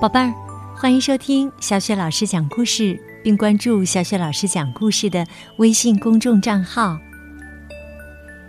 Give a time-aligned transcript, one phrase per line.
[0.00, 0.32] 宝贝儿，
[0.74, 5.26] 欢迎收听小雪老师讲故事，并关注小雪老师讲故事的
[5.58, 6.98] 微信公众账号。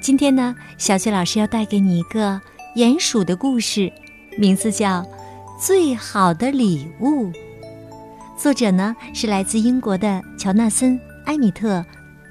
[0.00, 2.40] 今天呢，小雪老师要带给你一个
[2.76, 3.92] 鼹鼠的故事，
[4.38, 5.02] 名字叫
[5.58, 7.26] 《最好的礼物》。
[8.38, 11.84] 作者呢是来自英国的乔纳森·埃米特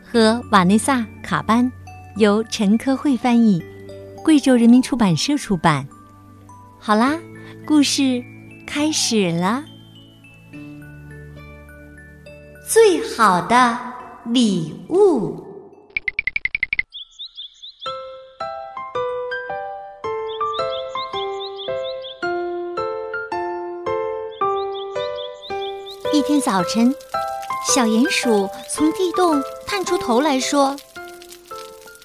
[0.00, 1.68] 和瓦内萨·卡班，
[2.14, 3.60] 由陈科慧翻译，
[4.22, 5.84] 贵州人民出版社出版。
[6.78, 7.18] 好啦，
[7.66, 8.24] 故事。
[8.74, 9.62] 开始了，
[12.66, 13.78] 最好的
[14.24, 15.36] 礼物。
[26.14, 26.94] 一天早晨，
[27.68, 30.74] 小鼹鼠从地洞探出头来说：“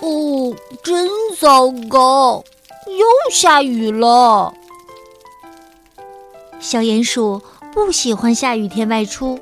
[0.00, 1.06] 哦，真
[1.38, 2.42] 糟糕，
[2.86, 4.50] 又下雨了。”
[6.64, 7.42] 小鼹鼠
[7.74, 9.38] 不喜欢下雨天外出。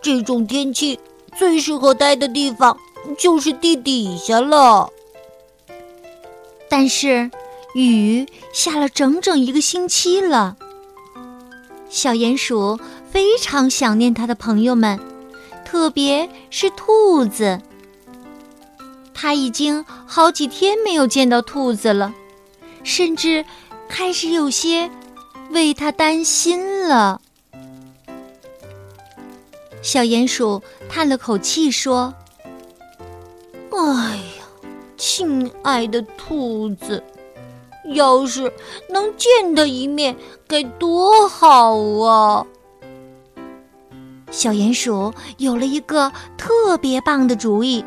[0.00, 0.96] 这种天气
[1.36, 2.78] 最适合待的地方
[3.18, 4.88] 就是地底下了。
[6.68, 7.28] 但是
[7.74, 10.56] 雨下了整整一个星期了，
[11.90, 12.78] 小鼹鼠
[13.10, 15.00] 非常想念它的朋友们，
[15.64, 17.60] 特别是兔子。
[19.12, 22.14] 它已经好几天没有见到兔子了，
[22.84, 23.44] 甚至
[23.88, 24.88] 开始有些。
[25.50, 27.20] 为他担心了，
[29.82, 32.12] 小鼹鼠叹了口气说
[33.72, 34.44] ：“哎呀，
[34.96, 37.02] 亲爱的兔子，
[37.94, 38.52] 要是
[38.88, 40.14] 能见他一面，
[40.46, 42.46] 该多好啊！”
[44.30, 47.82] 小鼹鼠有了一个特别棒的主意：“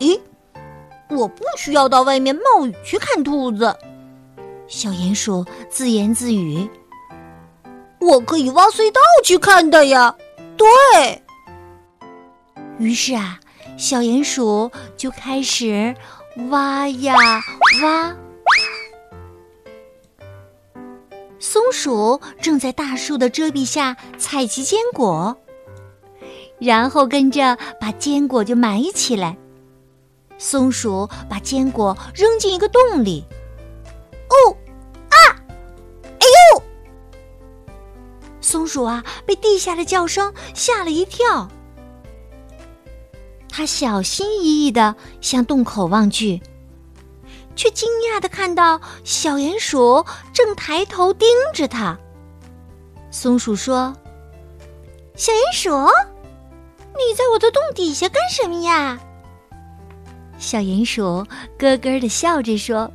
[0.00, 0.20] 咦，
[1.08, 3.74] 我不需要到外面冒雨去看兔子。”
[4.68, 6.68] 小鼹鼠自言自语
[8.00, 10.14] ：“我可以挖隧道去看它呀！”
[10.56, 11.22] 对
[12.78, 13.38] 于是啊，
[13.76, 15.94] 小鼹鼠就开始
[16.50, 17.14] 挖呀
[17.82, 18.16] 挖。
[21.38, 25.36] 松鼠正在大树的遮蔽下采集坚果，
[26.58, 29.36] 然后跟着把坚果就埋起来。
[30.38, 33.24] 松鼠把坚果扔进一个洞里。
[38.46, 41.48] 松鼠啊，被地下的叫声吓了一跳。
[43.50, 46.40] 它小心翼翼的向洞口望去，
[47.56, 51.98] 却惊讶的看到小鼹鼠正抬头盯着它。
[53.10, 53.92] 松鼠说
[55.16, 55.70] ：“小鼹鼠，
[56.92, 58.96] 你在我的洞底下干什么呀？”
[60.38, 61.26] 小鼹鼠
[61.58, 62.88] 咯咯的笑着说。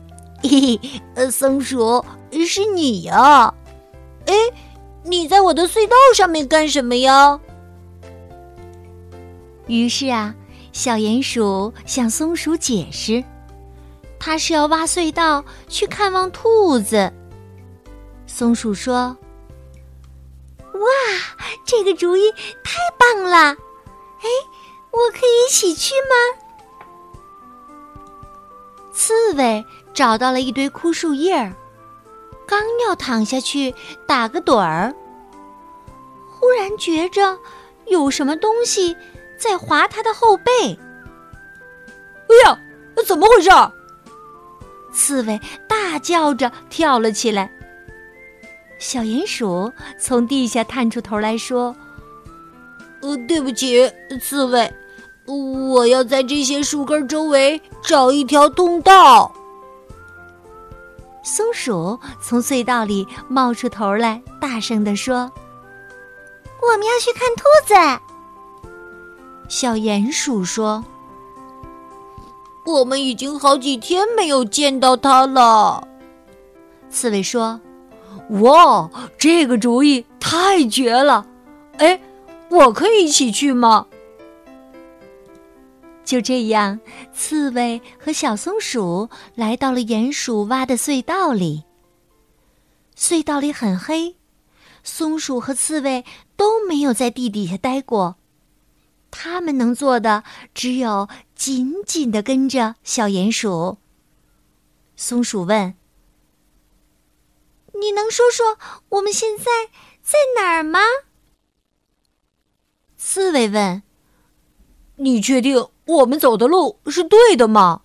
[0.44, 0.80] 嘿
[1.14, 2.04] 嘿，松鼠
[2.48, 3.54] 是你呀？
[4.28, 4.34] 哎，
[5.04, 7.40] 你在我的隧道上面干什么呀？
[9.68, 10.34] 于是啊，
[10.72, 13.24] 小鼹鼠向松鼠解释，
[14.20, 17.12] 它是要挖隧道去看望兔子。
[18.28, 19.16] 松鼠说
[20.74, 20.90] ：“哇，
[21.66, 22.32] 这个主意
[22.64, 23.38] 太棒了！
[23.38, 24.28] 哎，
[24.92, 26.16] 我可以一起去吗？”
[28.94, 29.66] 刺猬。
[29.94, 31.54] 找到了一堆枯树叶儿，
[32.52, 33.74] 刚要躺下去
[34.06, 34.94] 打个盹儿，
[36.30, 37.38] 忽然觉着
[37.88, 38.94] 有什么东西
[39.40, 40.78] 在划他的后背。
[42.28, 42.60] 哎呀，
[43.08, 43.50] 怎么回事？
[44.92, 47.50] 刺猬大叫着跳了起来。
[48.80, 51.74] 小鼹鼠从地下探出头来说
[53.00, 53.90] ：“呃，对不起，
[54.22, 54.70] 刺猬，
[55.26, 59.34] 我要在这些树根周围找一条通道。”
[61.24, 65.32] 松鼠从隧道里冒出头来，大声地说
[66.62, 67.76] ：“我们要去看兔子。”
[69.48, 70.84] 小鼹鼠说
[72.66, 75.88] ：“我们已经好几天没有见到它了。”
[76.90, 77.60] 刺猬说
[78.42, 81.26] ：“哇，这个主意太绝了！
[81.78, 82.02] 哎，
[82.50, 83.86] 我可以一起去吗？”
[86.12, 86.78] 就这样，
[87.14, 91.64] 刺猬和小松鼠来到了鼹鼠挖的隧道里。
[92.98, 94.18] 隧道里很黑，
[94.84, 96.04] 松鼠和刺猬
[96.36, 98.18] 都没有在地底下待过，
[99.10, 103.78] 他们能做的只有紧紧的跟着小鼹鼠。
[104.98, 105.76] 松鼠问
[107.80, 108.58] ：“你能说说
[108.90, 109.46] 我们现在
[110.04, 110.82] 在哪儿吗？”
[113.00, 113.82] 刺猬问
[115.00, 115.66] ：“你确定？”
[115.98, 117.82] 我们走的路是对的吗？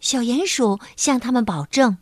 [0.00, 1.98] 小鼹鼠向他们保证：“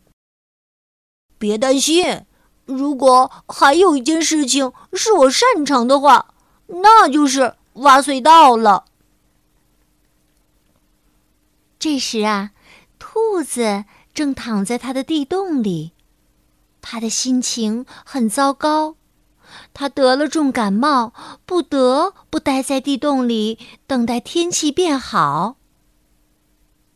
[1.37, 2.25] 别担心，
[2.65, 6.33] 如果还有一件事情是我擅长的话，
[6.67, 8.85] 那就是挖隧道了。
[11.77, 12.51] 这时啊，
[12.97, 15.91] 兔子正躺在它的地洞里，
[16.81, 18.95] 它的心情很糟糕。
[19.73, 21.13] 它得了重感冒，
[21.45, 25.57] 不得不待在地洞里等待天气变好。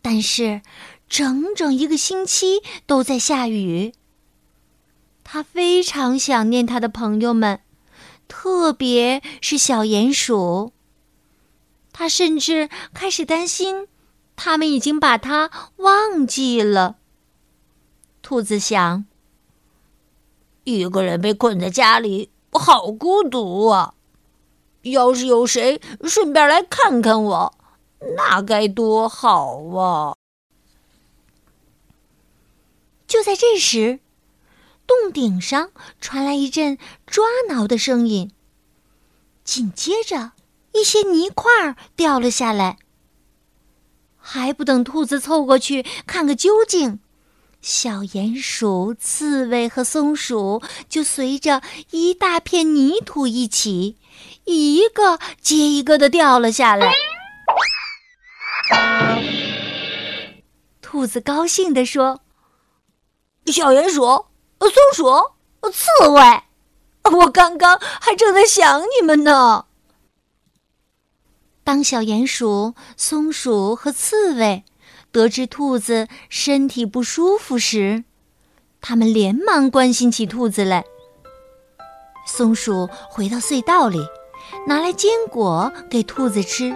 [0.02, 0.62] 但是，
[1.08, 3.94] 整整一个星期都在下雨。
[5.24, 7.62] 他非常想念他的朋友们，
[8.28, 10.74] 特别是小鼹鼠。
[11.94, 13.88] 他甚至开始担心，
[14.36, 16.98] 他们已经把他忘记了。
[18.22, 19.06] 兔子想：
[20.66, 23.94] 一个人被困在家里，好孤独啊！
[24.84, 27.54] 要是有谁顺便来看看我，
[28.18, 30.16] 那该多好啊！
[33.08, 34.00] 就在这时。
[34.86, 35.72] 洞顶上
[36.02, 36.78] 传来一阵
[37.08, 38.32] 抓挠的声音，
[39.46, 40.34] 紧接着
[40.74, 42.78] 一些泥块掉了下来。
[44.18, 47.00] 还不等兔子凑过去看个究竟，
[47.64, 51.62] 小鼹鼠、刺猬和松鼠就随着
[51.92, 53.98] 一大片泥土一起，
[54.44, 56.94] 一个接一个的掉了下来。
[60.82, 62.20] 兔子高兴地说
[63.48, 64.26] ：“小鼹鼠。”
[64.60, 66.44] 松鼠、刺猬，
[67.18, 69.66] 我刚刚还正在想你们呢。
[71.64, 74.64] 当小鼹鼠、松鼠和刺猬
[75.14, 78.04] 得知兔子身体不舒服时，
[78.82, 80.84] 他们连忙关心起兔子来。
[82.26, 84.00] 松鼠回到隧道里，
[84.66, 86.74] 拿来坚果给兔子吃；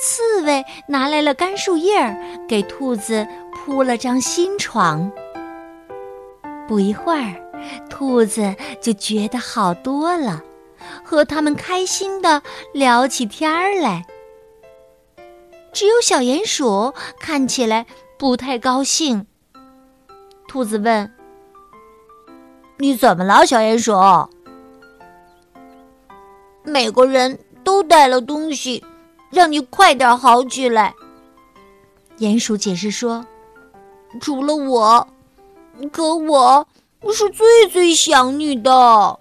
[0.00, 1.94] 刺猬拿来了干树叶，
[2.48, 5.08] 给兔子铺了张新床。
[6.66, 7.36] 不一会儿，
[7.88, 10.42] 兔子就觉得好多了，
[11.04, 12.42] 和他们开心的
[12.72, 14.04] 聊起天儿来。
[15.72, 17.86] 只有小鼹鼠看起来
[18.18, 19.26] 不太高兴。
[20.46, 21.10] 兔子问
[22.78, 23.92] ：“你怎么了，小鼹鼠？”
[26.62, 28.84] 每个人都带了东西，
[29.30, 30.94] 让你快点好起来。
[32.18, 33.26] 鼹鼠解释说
[34.20, 35.08] ：“除了我。”
[35.90, 36.66] 可我
[37.12, 38.70] 是最最想你的。
[38.70, 39.18] 哦，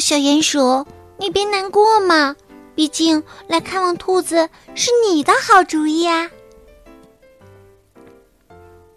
[0.00, 0.84] 小鼹鼠，
[1.16, 2.34] 你别难过嘛，
[2.80, 6.30] 毕竟来看望兔子是你的好主意啊。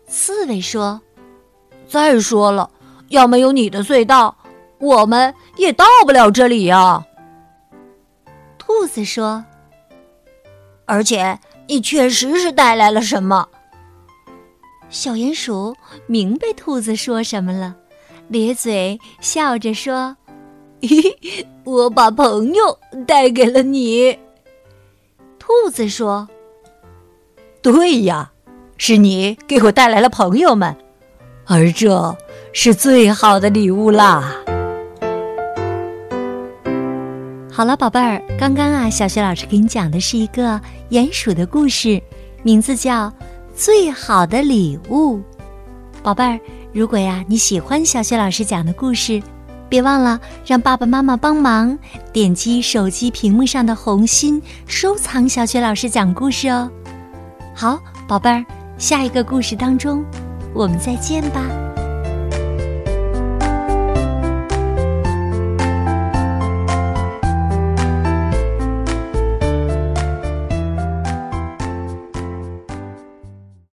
[0.07, 1.01] 刺猬说
[1.85, 2.71] ：“再说了，
[3.09, 4.33] 要没有你的隧道，
[4.77, 7.05] 我们也到不了这里呀。”
[8.57, 9.43] 兔子说
[10.87, 11.37] ：“而且
[11.67, 13.45] 你确实是带来了什么。”
[14.89, 15.75] 小鼹鼠
[16.07, 17.75] 明白兔子说什么了，
[18.29, 20.15] 咧嘴笑着说：“，
[21.63, 24.17] 我把朋友带给了你。”
[25.39, 26.27] 兔子说
[27.61, 28.31] ：“对呀，
[28.77, 30.75] 是你给我带来了朋友们，
[31.45, 32.15] 而这
[32.53, 34.35] 是最好的礼物啦。”
[37.51, 40.59] 好了，宝贝儿，刚刚啊，小雪老师给你讲的是一个
[40.89, 42.01] 鼹鼠的故事，
[42.43, 43.11] 名字叫。
[43.55, 45.21] 最好的礼物，
[46.01, 46.39] 宝贝儿，
[46.71, 49.21] 如果呀你喜欢小雪老师讲的故事，
[49.73, 51.75] 别忘了让爸爸妈妈帮忙
[52.11, 56.69] 点击手机屏幕上的红心，收藏小雪老师讲故事哦。
[57.55, 58.45] 好，宝贝儿，
[58.77, 60.05] 下一个故事当中，
[60.53, 61.62] 我们再见吧。